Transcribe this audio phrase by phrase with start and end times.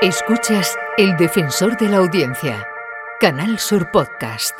[0.00, 2.64] Escuchas El Defensor de la Audiencia,
[3.18, 4.56] Canal Sur Podcast.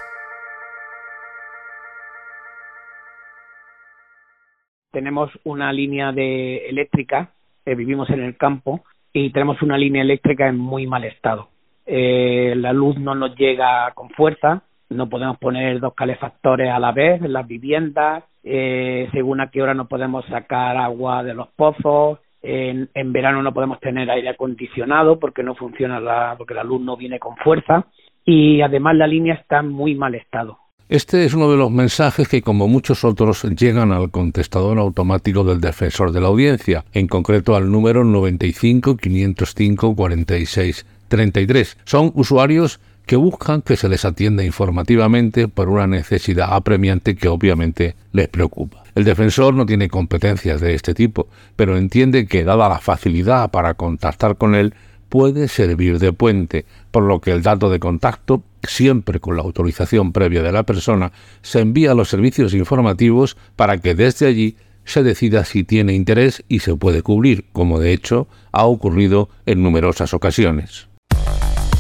[4.91, 7.31] Tenemos una línea de eléctrica,
[7.65, 11.51] eh, vivimos en el campo y tenemos una línea eléctrica en muy mal estado.
[11.87, 16.91] Eh, la luz no nos llega con fuerza, no podemos poner dos calefactores a la
[16.91, 21.47] vez en las viviendas, eh, según a qué hora no podemos sacar agua de los
[21.51, 26.65] pozos, en, en, verano no podemos tener aire acondicionado porque no funciona la, porque la
[26.65, 27.87] luz no viene con fuerza
[28.25, 30.59] y además la línea está en muy mal estado.
[30.89, 35.61] Este es uno de los mensajes que, como muchos otros, llegan al contestador automático del
[35.61, 41.79] defensor de la audiencia, en concreto al número 95 505 46 33.
[41.85, 47.97] Son usuarios que buscan que se les atienda informativamente por una necesidad apremiante que obviamente
[48.13, 48.85] les preocupa.
[48.95, 53.73] El defensor no tiene competencias de este tipo, pero entiende que, dada la facilidad para
[53.73, 54.75] contactar con él,
[55.09, 60.13] puede servir de puente, por lo que el dato de contacto, siempre con la autorización
[60.13, 65.03] previa de la persona, se envía a los servicios informativos para que desde allí se
[65.03, 70.13] decida si tiene interés y se puede cubrir, como de hecho ha ocurrido en numerosas
[70.13, 70.89] ocasiones.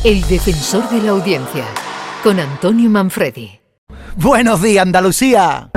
[0.04, 1.64] El defensor de la audiencia,
[2.22, 3.58] con Antonio Manfredi.
[4.14, 5.70] Buenos días, Andalucía.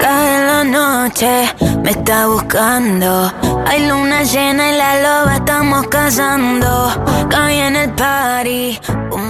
[0.00, 1.48] Cae la noche,
[1.82, 3.32] me está buscando.
[3.66, 7.26] Hay luna llena y la loba estamos cazando.
[7.30, 8.78] Cae en el party,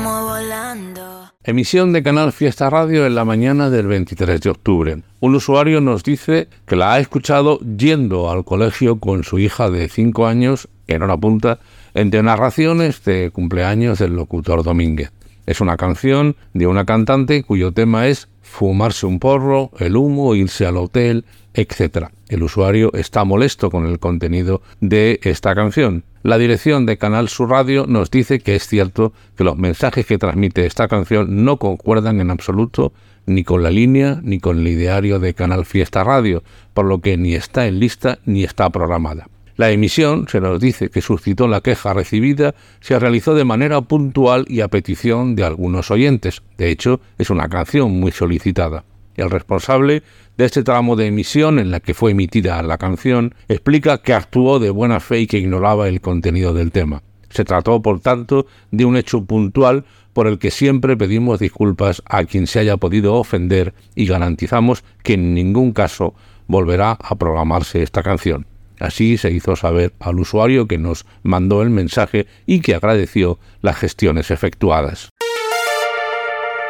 [0.08, 1.30] volando.
[1.44, 5.02] Emisión de Canal Fiesta Radio en la mañana del 23 de octubre.
[5.20, 9.88] Un usuario nos dice que la ha escuchado yendo al colegio con su hija de
[9.88, 11.60] 5 años en hora punta
[11.94, 15.12] entre narraciones de cumpleaños del locutor Domínguez.
[15.46, 20.66] Es una canción de una cantante cuyo tema es fumarse un porro, el humo, irse
[20.66, 21.24] al hotel,
[21.58, 22.06] etc.
[22.28, 26.04] El usuario está molesto con el contenido de esta canción.
[26.22, 30.18] La dirección de Canal Sur Radio nos dice que es cierto que los mensajes que
[30.18, 32.92] transmite esta canción no concuerdan en absoluto
[33.26, 36.42] ni con la línea ni con el ideario de Canal Fiesta Radio,
[36.74, 39.28] por lo que ni está en lista ni está programada.
[39.56, 44.44] La emisión, se nos dice que suscitó la queja recibida, se realizó de manera puntual
[44.48, 46.42] y a petición de algunos oyentes.
[46.56, 48.84] De hecho, es una canción muy solicitada.
[49.18, 50.04] El responsable
[50.36, 54.60] de este tramo de emisión en la que fue emitida la canción explica que actuó
[54.60, 57.02] de buena fe y que ignoraba el contenido del tema.
[57.28, 62.24] Se trató, por tanto, de un hecho puntual por el que siempre pedimos disculpas a
[62.24, 66.14] quien se haya podido ofender y garantizamos que en ningún caso
[66.46, 68.46] volverá a programarse esta canción.
[68.78, 73.78] Así se hizo saber al usuario que nos mandó el mensaje y que agradeció las
[73.78, 75.08] gestiones efectuadas.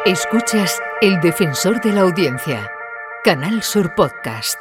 [0.09, 2.67] Escuchas El Defensor de la Audiencia,
[3.23, 4.57] Canal Sur Podcast.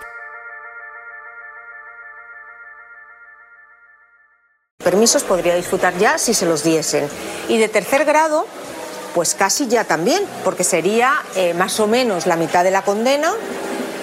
[4.85, 7.09] Permisos podría disfrutar ya si se los diesen.
[7.49, 8.45] Y de tercer grado,
[9.15, 13.33] pues casi ya también, porque sería eh, más o menos la mitad de la condena,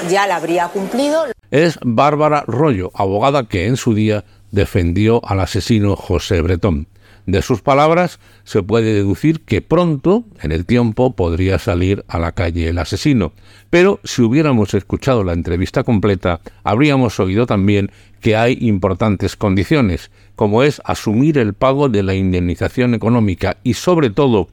[0.10, 5.96] ya la habría cumplido es Bárbara Rollo, abogada que en su día defendió al asesino
[5.96, 6.88] José Bretón.
[7.26, 12.34] De sus palabras se puede deducir que pronto, en el tiempo, podría salir a la
[12.34, 13.34] calle el asesino.
[13.72, 17.92] Pero si hubiéramos escuchado la entrevista completa, habríamos oído también
[18.22, 24.12] que hay importantes condiciones, como es asumir el pago de la indemnización económica y, sobre
[24.12, 24.50] todo,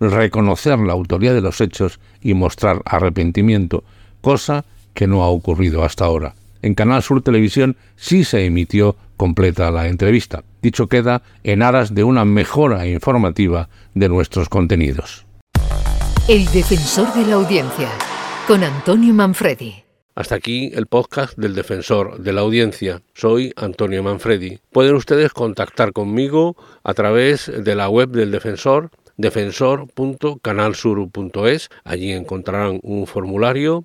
[0.00, 3.84] reconocer la autoría de los hechos y mostrar arrepentimiento,
[4.22, 4.64] cosa
[4.94, 6.34] que no ha ocurrido hasta ahora
[6.64, 10.44] en Canal Sur Televisión sí se emitió completa la entrevista.
[10.62, 15.26] Dicho queda en aras de una mejora informativa de nuestros contenidos.
[16.26, 17.90] El defensor de la audiencia,
[18.48, 19.84] con Antonio Manfredi.
[20.14, 23.02] Hasta aquí el podcast del defensor de la audiencia.
[23.12, 24.58] Soy Antonio Manfredi.
[24.72, 31.70] Pueden ustedes contactar conmigo a través de la web del defensor defensor.canalsur.es.
[31.84, 33.84] Allí encontrarán un formulario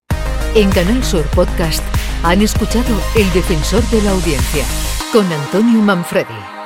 [0.53, 1.81] En Canal Sur Podcast
[2.23, 4.65] han escuchado El Defensor de la Audiencia
[5.13, 6.60] con Antonio Manfredi.